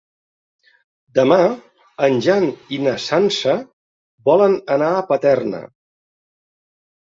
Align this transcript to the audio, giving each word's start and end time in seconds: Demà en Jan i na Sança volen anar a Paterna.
Demà 1.19 1.37
en 2.07 2.17
Jan 2.29 2.47
i 2.79 2.81
na 2.87 2.95
Sança 3.05 3.55
volen 4.33 4.59
anar 4.79 4.91
a 4.97 5.07
Paterna. 5.15 5.63